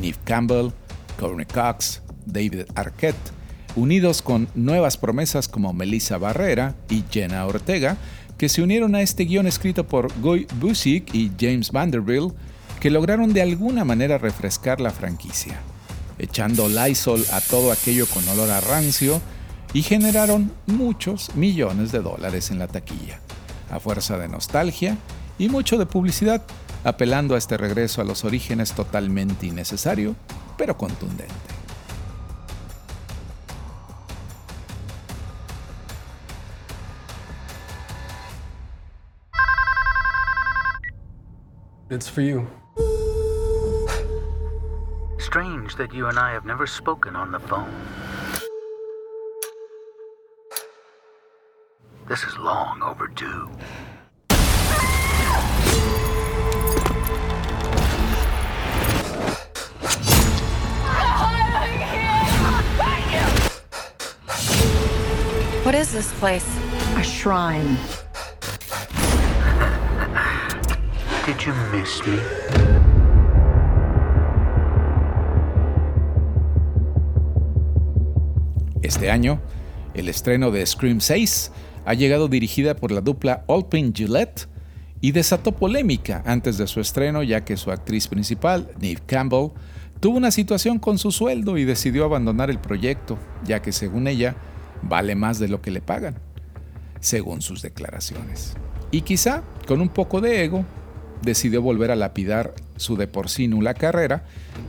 Neve 0.00 0.18
Campbell, 0.22 0.68
Courtney 1.18 1.44
Cox, 1.44 2.02
David 2.24 2.66
Arquette, 2.76 3.32
unidos 3.74 4.22
con 4.22 4.46
nuevas 4.54 4.96
promesas 4.96 5.48
como 5.48 5.72
Melissa 5.72 6.16
Barrera 6.16 6.76
y 6.88 7.02
Jenna 7.10 7.44
Ortega, 7.46 7.96
que 8.38 8.48
se 8.48 8.62
unieron 8.62 8.94
a 8.94 9.02
este 9.02 9.24
guion 9.24 9.48
escrito 9.48 9.88
por 9.88 10.16
Guy 10.20 10.46
Busick 10.60 11.12
y 11.12 11.32
James 11.36 11.72
Vanderbilt, 11.72 12.32
que 12.78 12.90
lograron 12.90 13.32
de 13.32 13.42
alguna 13.42 13.84
manera 13.84 14.18
refrescar 14.18 14.80
la 14.80 14.92
franquicia 14.92 15.58
echando 16.18 16.68
Lysol 16.68 17.24
a 17.32 17.40
todo 17.40 17.72
aquello 17.72 18.06
con 18.06 18.26
olor 18.28 18.50
a 18.50 18.60
rancio, 18.60 19.20
y 19.74 19.82
generaron 19.82 20.52
muchos 20.66 21.34
millones 21.34 21.90
de 21.90 22.00
dólares 22.00 22.50
en 22.50 22.60
la 22.60 22.68
taquilla, 22.68 23.20
a 23.70 23.80
fuerza 23.80 24.16
de 24.16 24.28
nostalgia 24.28 24.96
y 25.36 25.48
mucho 25.48 25.78
de 25.78 25.84
publicidad, 25.84 26.42
apelando 26.84 27.34
a 27.34 27.38
este 27.38 27.56
regreso 27.56 28.00
a 28.00 28.04
los 28.04 28.24
orígenes 28.24 28.72
totalmente 28.72 29.46
innecesario, 29.46 30.14
pero 30.56 30.78
contundente. 30.78 31.34
It's 41.90 42.08
for 42.08 42.22
you. 42.22 42.63
Strange 45.34 45.74
that 45.74 45.92
you 45.92 46.06
and 46.06 46.16
I 46.16 46.30
have 46.30 46.44
never 46.44 46.64
spoken 46.64 47.16
on 47.16 47.32
the 47.32 47.40
phone. 47.40 47.74
This 52.06 52.22
is 52.22 52.38
long 52.38 52.80
overdue. 52.80 53.50
What 65.64 65.74
is 65.74 65.92
this 65.92 66.12
place? 66.20 66.46
A 66.94 67.02
shrine. 67.02 67.76
Did 71.26 71.44
you 71.44 71.52
miss 71.72 72.06
me? 72.06 72.83
Este 78.84 79.10
año, 79.10 79.40
el 79.94 80.10
estreno 80.10 80.50
de 80.50 80.64
Scream 80.66 81.00
6 81.00 81.52
ha 81.86 81.94
llegado 81.94 82.28
dirigida 82.28 82.76
por 82.76 82.92
la 82.92 83.00
dupla 83.00 83.42
Alpin 83.48 83.94
Gillette 83.94 84.46
y 85.00 85.12
desató 85.12 85.52
polémica 85.52 86.22
antes 86.26 86.58
de 86.58 86.66
su 86.66 86.80
estreno 86.80 87.22
ya 87.22 87.46
que 87.46 87.56
su 87.56 87.70
actriz 87.70 88.08
principal, 88.08 88.68
Neve 88.78 89.00
Campbell, 89.06 89.52
tuvo 90.00 90.18
una 90.18 90.30
situación 90.30 90.78
con 90.78 90.98
su 90.98 91.12
sueldo 91.12 91.56
y 91.56 91.64
decidió 91.64 92.04
abandonar 92.04 92.50
el 92.50 92.58
proyecto, 92.58 93.16
ya 93.46 93.62
que 93.62 93.72
según 93.72 94.06
ella 94.06 94.36
vale 94.82 95.14
más 95.14 95.38
de 95.38 95.48
lo 95.48 95.62
que 95.62 95.70
le 95.70 95.80
pagan, 95.80 96.16
según 97.00 97.40
sus 97.40 97.62
declaraciones. 97.62 98.52
Y 98.90 99.00
quizá, 99.00 99.44
con 99.66 99.80
un 99.80 99.88
poco 99.88 100.20
de 100.20 100.44
ego, 100.44 100.62
decidió 101.22 101.62
volver 101.62 101.90
a 101.90 101.96
lapidar 101.96 102.52
su 102.76 102.98
de 102.98 103.06
por 103.06 103.30
sí 103.30 103.48
nula 103.48 103.72
carrera 103.72 104.24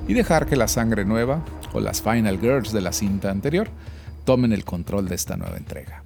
y 0.08 0.14
dejar 0.14 0.46
que 0.46 0.56
la 0.56 0.70
sangre 0.70 1.04
nueva 1.04 1.44
o 1.74 1.82
las 1.82 2.02
Final 2.02 2.40
Girls 2.40 2.72
de 2.72 2.80
la 2.80 2.94
cinta 2.94 3.30
anterior, 3.30 3.68
tomen 4.26 4.52
el 4.52 4.66
control 4.66 5.08
de 5.08 5.16
esta 5.16 5.38
nueva 5.38 5.58
entrega. 5.58 6.04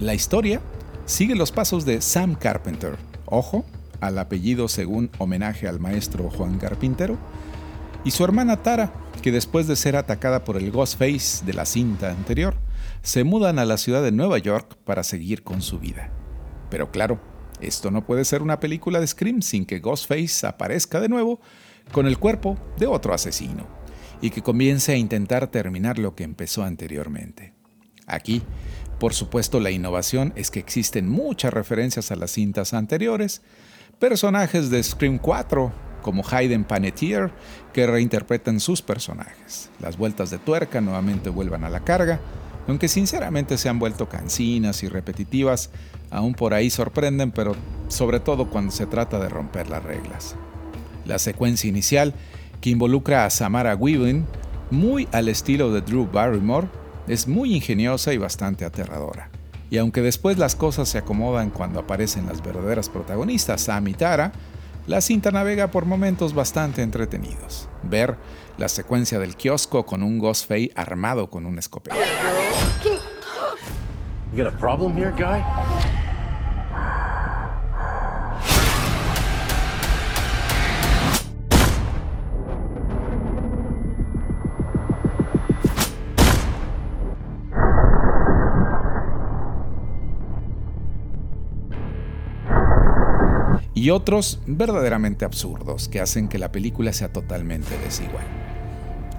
La 0.00 0.14
historia 0.14 0.60
sigue 1.04 1.36
los 1.36 1.52
pasos 1.52 1.84
de 1.84 2.00
Sam 2.00 2.34
Carpenter, 2.34 2.96
ojo, 3.26 3.64
al 4.00 4.18
apellido 4.18 4.66
según 4.66 5.10
homenaje 5.18 5.68
al 5.68 5.78
maestro 5.78 6.30
Juan 6.30 6.58
Carpintero, 6.58 7.18
y 8.04 8.10
su 8.10 8.24
hermana 8.24 8.62
Tara, 8.62 8.92
que 9.22 9.30
después 9.30 9.68
de 9.68 9.76
ser 9.76 9.94
atacada 9.94 10.42
por 10.42 10.56
el 10.56 10.72
Ghostface 10.72 11.44
de 11.44 11.52
la 11.52 11.66
cinta 11.66 12.10
anterior, 12.10 12.56
se 13.02 13.22
mudan 13.22 13.60
a 13.60 13.64
la 13.64 13.78
ciudad 13.78 14.02
de 14.02 14.10
Nueva 14.10 14.38
York 14.38 14.76
para 14.84 15.04
seguir 15.04 15.44
con 15.44 15.62
su 15.62 15.78
vida. 15.78 16.10
Pero 16.68 16.90
claro, 16.90 17.20
esto 17.60 17.92
no 17.92 18.04
puede 18.04 18.24
ser 18.24 18.42
una 18.42 18.58
película 18.58 18.98
de 18.98 19.06
Scream 19.06 19.42
sin 19.42 19.66
que 19.66 19.78
Ghostface 19.78 20.46
aparezca 20.46 20.98
de 20.98 21.08
nuevo 21.08 21.40
con 21.92 22.06
el 22.06 22.18
cuerpo 22.18 22.56
de 22.78 22.86
otro 22.86 23.14
asesino 23.14 23.81
y 24.22 24.30
que 24.30 24.40
comience 24.40 24.92
a 24.92 24.96
intentar 24.96 25.48
terminar 25.48 25.98
lo 25.98 26.14
que 26.14 26.24
empezó 26.24 26.62
anteriormente. 26.62 27.52
Aquí, 28.06 28.42
por 28.98 29.12
supuesto, 29.14 29.60
la 29.60 29.70
innovación 29.70 30.32
es 30.36 30.50
que 30.50 30.60
existen 30.60 31.08
muchas 31.08 31.52
referencias 31.52 32.10
a 32.10 32.16
las 32.16 32.30
cintas 32.30 32.72
anteriores, 32.72 33.42
personajes 33.98 34.70
de 34.70 34.82
Scream 34.82 35.18
4, 35.18 35.72
como 36.02 36.24
Hayden 36.28 36.64
Panettiere, 36.64 37.30
que 37.72 37.86
reinterpretan 37.86 38.60
sus 38.60 38.80
personajes. 38.80 39.70
Las 39.80 39.96
vueltas 39.96 40.30
de 40.30 40.38
tuerca 40.38 40.80
nuevamente 40.80 41.30
vuelvan 41.30 41.64
a 41.64 41.68
la 41.68 41.84
carga, 41.84 42.20
aunque 42.68 42.88
sinceramente 42.88 43.58
se 43.58 43.68
han 43.68 43.78
vuelto 43.78 44.08
cansinas 44.08 44.82
y 44.84 44.88
repetitivas, 44.88 45.70
aún 46.10 46.34
por 46.34 46.54
ahí 46.54 46.70
sorprenden, 46.70 47.32
pero 47.32 47.56
sobre 47.88 48.20
todo 48.20 48.50
cuando 48.50 48.70
se 48.70 48.86
trata 48.86 49.18
de 49.18 49.28
romper 49.28 49.68
las 49.68 49.82
reglas. 49.82 50.36
La 51.06 51.18
secuencia 51.18 51.68
inicial, 51.68 52.14
que 52.62 52.70
involucra 52.70 53.26
a 53.26 53.30
Samara 53.30 53.74
Weaving, 53.74 54.24
muy 54.70 55.08
al 55.12 55.28
estilo 55.28 55.72
de 55.72 55.82
Drew 55.82 56.08
Barrymore, 56.10 56.68
es 57.08 57.26
muy 57.26 57.54
ingeniosa 57.54 58.14
y 58.14 58.18
bastante 58.18 58.64
aterradora. 58.64 59.28
Y 59.68 59.78
aunque 59.78 60.00
después 60.00 60.38
las 60.38 60.54
cosas 60.54 60.88
se 60.88 60.98
acomodan 60.98 61.50
cuando 61.50 61.80
aparecen 61.80 62.26
las 62.26 62.42
verdaderas 62.42 62.88
protagonistas, 62.88 63.62
Sam 63.62 63.88
y 63.88 63.94
Tara, 63.94 64.32
la 64.86 65.00
cinta 65.00 65.32
navega 65.32 65.70
por 65.70 65.86
momentos 65.86 66.34
bastante 66.34 66.82
entretenidos. 66.82 67.68
Ver 67.82 68.16
la 68.58 68.68
secuencia 68.68 69.18
del 69.18 69.36
kiosco 69.36 69.84
con 69.84 70.02
un 70.02 70.18
Ghostface 70.18 70.70
armado 70.76 71.30
con 71.30 71.46
un 71.46 71.58
escopeta. 71.58 71.96
Y 93.82 93.90
otros 93.90 94.38
verdaderamente 94.46 95.24
absurdos 95.24 95.88
que 95.88 96.00
hacen 96.00 96.28
que 96.28 96.38
la 96.38 96.52
película 96.52 96.92
sea 96.92 97.12
totalmente 97.12 97.76
desigual. 97.78 98.22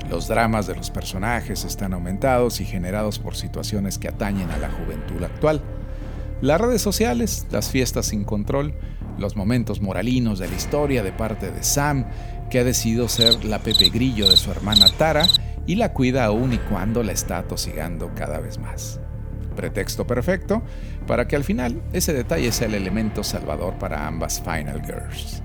Los 0.09 0.29
dramas 0.29 0.67
de 0.67 0.75
los 0.77 0.89
personajes 0.89 1.65
están 1.65 1.93
aumentados 1.93 2.61
y 2.61 2.65
generados 2.65 3.19
por 3.19 3.35
situaciones 3.35 3.97
que 3.97 4.07
atañen 4.07 4.49
a 4.51 4.57
la 4.57 4.71
juventud 4.71 5.21
actual. 5.21 5.61
Las 6.39 6.61
redes 6.61 6.81
sociales, 6.81 7.45
las 7.51 7.71
fiestas 7.71 8.05
sin 8.05 8.23
control, 8.23 8.73
los 9.17 9.35
momentos 9.35 9.81
moralinos 9.81 10.39
de 10.39 10.47
la 10.47 10.55
historia 10.55 11.03
de 11.03 11.11
parte 11.11 11.51
de 11.51 11.61
Sam, 11.61 12.05
que 12.49 12.59
ha 12.59 12.63
decidido 12.63 13.09
ser 13.09 13.43
la 13.43 13.59
Pepe 13.59 13.89
Grillo 13.89 14.29
de 14.29 14.37
su 14.37 14.49
hermana 14.49 14.87
Tara 14.97 15.27
y 15.67 15.75
la 15.75 15.91
cuida 15.91 16.23
aún 16.23 16.53
y 16.53 16.57
cuando 16.57 17.03
la 17.03 17.11
está 17.11 17.39
atosigando 17.39 18.11
cada 18.15 18.39
vez 18.39 18.59
más 18.59 19.01
pretexto 19.53 20.05
perfecto 20.05 20.61
para 21.07 21.27
que 21.27 21.35
al 21.35 21.43
final 21.43 21.81
ese 21.93 22.13
detalle 22.13 22.51
sea 22.51 22.67
el 22.67 22.75
elemento 22.75 23.23
salvador 23.23 23.75
para 23.79 24.07
ambas 24.07 24.41
Final 24.41 24.81
Girls. 24.85 25.41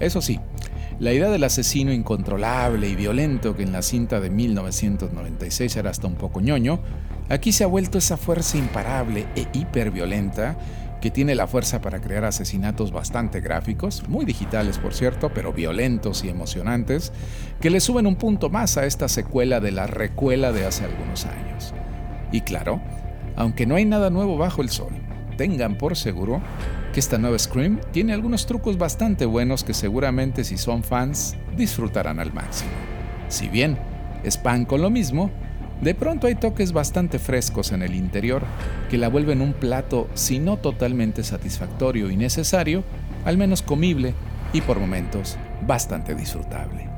Eso 0.00 0.20
sí, 0.20 0.40
la 0.98 1.12
idea 1.12 1.30
del 1.30 1.44
asesino 1.44 1.92
incontrolable 1.92 2.88
y 2.88 2.94
violento 2.94 3.56
que 3.56 3.62
en 3.62 3.72
la 3.72 3.82
cinta 3.82 4.20
de 4.20 4.30
1996 4.30 5.76
era 5.76 5.90
hasta 5.90 6.06
un 6.06 6.14
poco 6.14 6.40
ñoño, 6.40 6.80
aquí 7.28 7.52
se 7.52 7.64
ha 7.64 7.66
vuelto 7.66 7.98
esa 7.98 8.16
fuerza 8.16 8.58
imparable 8.58 9.26
e 9.34 9.46
hiperviolenta 9.52 10.56
que 11.00 11.10
tiene 11.10 11.34
la 11.34 11.48
fuerza 11.48 11.80
para 11.80 12.00
crear 12.00 12.24
asesinatos 12.24 12.92
bastante 12.92 13.40
gráficos, 13.40 14.08
muy 14.08 14.24
digitales 14.24 14.78
por 14.78 14.94
cierto, 14.94 15.32
pero 15.34 15.52
violentos 15.52 16.22
y 16.22 16.28
emocionantes, 16.28 17.12
que 17.60 17.70
le 17.70 17.80
suben 17.80 18.06
un 18.06 18.14
punto 18.14 18.50
más 18.50 18.76
a 18.76 18.86
esta 18.86 19.08
secuela 19.08 19.58
de 19.58 19.72
la 19.72 19.88
recuela 19.88 20.52
de 20.52 20.64
hace 20.64 20.84
algunos 20.84 21.26
años. 21.26 21.74
Y 22.30 22.42
claro, 22.42 22.80
aunque 23.36 23.66
no 23.66 23.74
hay 23.74 23.84
nada 23.84 24.10
nuevo 24.10 24.36
bajo 24.36 24.62
el 24.62 24.68
sol, 24.68 24.92
tengan 25.36 25.76
por 25.78 25.96
seguro 25.96 26.40
que 26.92 27.00
esta 27.00 27.18
nueva 27.18 27.38
Scream 27.38 27.80
tiene 27.90 28.12
algunos 28.12 28.46
trucos 28.46 28.76
bastante 28.76 29.24
buenos 29.24 29.64
que 29.64 29.74
seguramente 29.74 30.44
si 30.44 30.58
son 30.58 30.82
fans 30.82 31.36
disfrutarán 31.56 32.20
al 32.20 32.32
máximo. 32.32 32.70
Si 33.28 33.48
bien 33.48 33.78
es 34.24 34.36
pan 34.36 34.66
con 34.66 34.82
lo 34.82 34.90
mismo, 34.90 35.30
de 35.80 35.94
pronto 35.94 36.26
hay 36.26 36.36
toques 36.36 36.72
bastante 36.72 37.18
frescos 37.18 37.72
en 37.72 37.82
el 37.82 37.94
interior 37.94 38.42
que 38.88 38.98
la 38.98 39.08
vuelven 39.08 39.40
un 39.40 39.52
plato, 39.52 40.08
si 40.14 40.38
no 40.38 40.58
totalmente 40.58 41.24
satisfactorio 41.24 42.10
y 42.10 42.16
necesario, 42.16 42.84
al 43.24 43.38
menos 43.38 43.62
comible 43.62 44.14
y 44.52 44.60
por 44.60 44.78
momentos 44.78 45.38
bastante 45.66 46.14
disfrutable. 46.14 46.91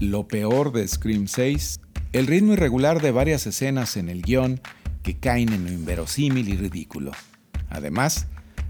Lo 0.00 0.26
peor 0.26 0.72
de 0.72 0.88
Scream 0.88 1.28
6, 1.28 1.78
el 2.14 2.26
ritmo 2.26 2.54
irregular 2.54 3.02
de 3.02 3.10
varias 3.10 3.46
escenas 3.46 3.98
en 3.98 4.08
el 4.08 4.22
guion 4.22 4.58
que 5.02 5.18
caen 5.18 5.52
en 5.52 5.66
lo 5.66 5.72
inverosímil 5.72 6.48
y 6.48 6.56
ridículo. 6.56 7.12
Además, 7.68 8.26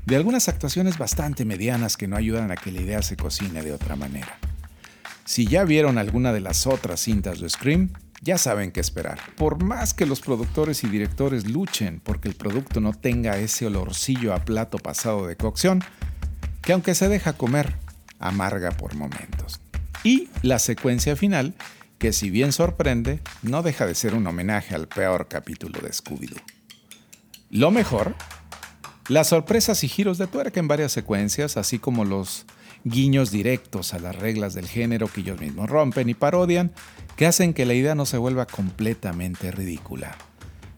de 0.06 0.16
algunas 0.16 0.48
actuaciones 0.48 0.98
bastante 0.98 1.44
medianas 1.44 1.96
que 1.96 2.08
no 2.08 2.16
ayudan 2.16 2.50
a 2.50 2.56
que 2.56 2.72
la 2.72 2.80
idea 2.80 3.00
se 3.02 3.16
cocine 3.16 3.62
de 3.62 3.72
otra 3.72 3.94
manera. 3.94 4.40
Si 5.24 5.46
ya 5.46 5.62
vieron 5.62 5.98
alguna 5.98 6.32
de 6.32 6.40
las 6.40 6.66
otras 6.66 6.98
cintas 6.98 7.38
de 7.38 7.48
Scream, 7.48 7.92
ya 8.22 8.36
saben 8.36 8.72
qué 8.72 8.80
esperar. 8.80 9.20
Por 9.36 9.62
más 9.62 9.94
que 9.94 10.06
los 10.06 10.20
productores 10.20 10.82
y 10.82 10.88
directores 10.88 11.48
luchen 11.48 12.00
porque 12.02 12.26
el 12.26 12.34
producto 12.34 12.80
no 12.80 12.92
tenga 12.92 13.38
ese 13.38 13.66
olorcillo 13.66 14.34
a 14.34 14.44
plato 14.44 14.78
pasado 14.78 15.28
de 15.28 15.36
cocción, 15.36 15.80
que 16.60 16.72
aunque 16.72 16.96
se 16.96 17.08
deja 17.08 17.34
comer, 17.34 17.76
amarga 18.18 18.72
por 18.72 18.96
momentos 18.96 19.60
y 20.04 20.28
la 20.42 20.58
secuencia 20.58 21.16
final, 21.16 21.54
que 21.98 22.12
si 22.12 22.30
bien 22.30 22.52
sorprende, 22.52 23.20
no 23.42 23.62
deja 23.62 23.86
de 23.86 23.94
ser 23.94 24.14
un 24.14 24.26
homenaje 24.26 24.74
al 24.74 24.88
peor 24.88 25.28
capítulo 25.28 25.80
de 25.80 25.90
Scooby-Doo. 25.90 26.40
Lo 27.50 27.70
mejor, 27.70 28.14
las 29.08 29.28
sorpresas 29.28 29.84
y 29.84 29.88
giros 29.88 30.18
de 30.18 30.26
tuerca 30.26 30.60
en 30.60 30.68
varias 30.68 30.92
secuencias, 30.92 31.56
así 31.56 31.78
como 31.78 32.04
los 32.04 32.46
guiños 32.84 33.30
directos 33.30 33.92
a 33.92 33.98
las 33.98 34.16
reglas 34.16 34.54
del 34.54 34.66
género 34.66 35.08
que 35.08 35.20
ellos 35.20 35.40
mismos 35.40 35.68
rompen 35.68 36.08
y 36.08 36.14
parodian, 36.14 36.72
que 37.16 37.26
hacen 37.26 37.52
que 37.52 37.66
la 37.66 37.74
idea 37.74 37.94
no 37.94 38.06
se 38.06 38.16
vuelva 38.16 38.46
completamente 38.46 39.50
ridícula. 39.50 40.16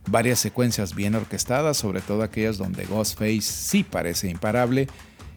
Varias 0.09 0.41
secuencias 0.41 0.97
bien 0.97 1.15
orquestadas, 1.15 1.77
sobre 1.77 2.01
todo 2.01 2.23
aquellas 2.23 2.59
donde 2.59 2.87
Ghostface 2.87 3.43
sí 3.43 3.85
parece 3.85 4.29
imparable, 4.29 4.89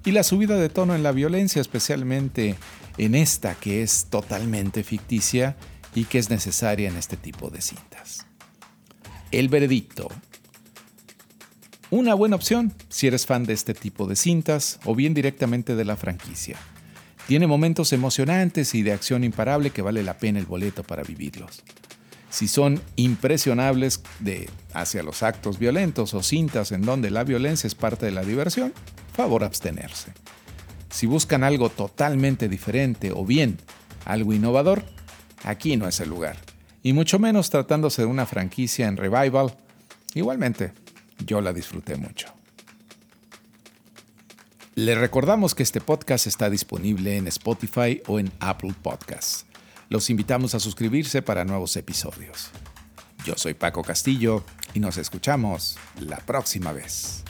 y 0.05 0.11
la 0.11 0.23
subida 0.23 0.55
de 0.55 0.69
tono 0.69 0.95
en 0.95 1.03
la 1.03 1.11
violencia, 1.11 1.59
especialmente 1.59 2.55
en 2.97 3.15
esta 3.15 3.55
que 3.55 3.81
es 3.81 4.05
totalmente 4.09 4.83
ficticia 4.83 5.57
y 5.95 6.05
que 6.05 6.19
es 6.19 6.29
necesaria 6.29 6.87
en 6.87 6.95
este 6.95 7.17
tipo 7.17 7.49
de 7.49 7.61
cintas. 7.61 8.25
El 9.31 9.49
veredicto. 9.49 10.07
Una 11.89 12.13
buena 12.13 12.35
opción 12.35 12.73
si 12.89 13.07
eres 13.07 13.25
fan 13.25 13.45
de 13.45 13.53
este 13.53 13.73
tipo 13.73 14.07
de 14.07 14.15
cintas 14.15 14.79
o 14.85 14.95
bien 14.95 15.13
directamente 15.13 15.75
de 15.75 15.85
la 15.85 15.95
franquicia. 15.95 16.57
Tiene 17.27 17.47
momentos 17.47 17.91
emocionantes 17.91 18.75
y 18.75 18.83
de 18.83 18.93
acción 18.93 19.23
imparable 19.23 19.71
que 19.71 19.81
vale 19.81 20.03
la 20.03 20.17
pena 20.17 20.37
el 20.37 20.45
boleto 20.45 20.83
para 20.83 21.03
vivirlos. 21.03 21.63
Si 22.29 22.47
son 22.47 22.81
impresionables 22.97 24.01
de 24.19 24.49
hacia 24.73 25.01
los 25.03 25.23
actos 25.23 25.57
violentos 25.57 26.13
o 26.13 26.21
cintas 26.21 26.71
en 26.71 26.81
donde 26.81 27.09
la 27.09 27.23
violencia 27.23 27.67
es 27.67 27.75
parte 27.75 28.05
de 28.05 28.11
la 28.11 28.23
diversión, 28.23 28.73
favor 29.15 29.43
abstenerse. 29.43 30.13
Si 30.89 31.07
buscan 31.07 31.43
algo 31.43 31.69
totalmente 31.69 32.47
diferente 32.47 33.11
o 33.11 33.25
bien 33.25 33.57
algo 34.05 34.33
innovador, 34.33 34.83
aquí 35.43 35.77
no 35.77 35.87
es 35.87 35.99
el 35.99 36.09
lugar. 36.09 36.37
Y 36.83 36.93
mucho 36.93 37.17
menos 37.19 37.49
tratándose 37.49 38.03
de 38.03 38.07
una 38.07 38.25
franquicia 38.25 38.87
en 38.87 38.97
revival, 38.97 39.57
igualmente 40.13 40.71
yo 41.25 41.41
la 41.41 41.51
disfruté 41.51 41.95
mucho. 41.95 42.27
Le 44.75 44.95
recordamos 44.95 45.55
que 45.55 45.63
este 45.63 45.81
podcast 45.81 46.27
está 46.27 46.49
disponible 46.49 47.17
en 47.17 47.27
Spotify 47.27 48.01
o 48.07 48.19
en 48.19 48.31
Apple 48.39 48.75
Podcasts. 48.81 49.45
Los 49.89 50.09
invitamos 50.09 50.55
a 50.55 50.59
suscribirse 50.59 51.21
para 51.21 51.45
nuevos 51.45 51.75
episodios. 51.77 52.51
Yo 53.25 53.35
soy 53.35 53.53
Paco 53.53 53.83
Castillo 53.83 54.43
y 54.73 54.79
nos 54.79 54.97
escuchamos 54.97 55.77
la 55.99 56.17
próxima 56.17 56.71
vez. 56.71 57.24